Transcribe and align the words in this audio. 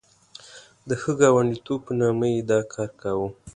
د 0.87 0.89
ښه 1.01 1.11
ګاونډیتوب 1.19 1.79
په 1.85 1.93
نامه 2.01 2.27
یې 2.33 2.39
دا 2.51 2.59
کار 2.73 2.89
کاوه. 3.01 3.29